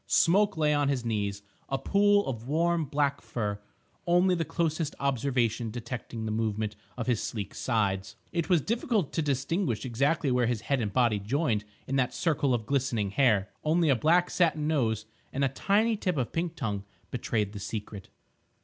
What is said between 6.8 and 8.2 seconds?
of his sleek sides.